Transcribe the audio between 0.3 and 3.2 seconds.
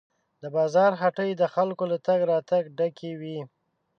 د بازار هټۍ د خلکو له تګ راتګ ډکې